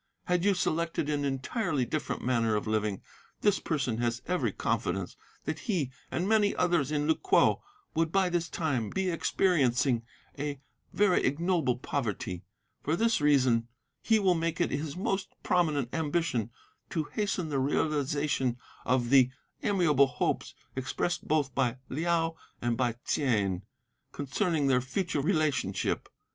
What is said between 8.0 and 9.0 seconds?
by this time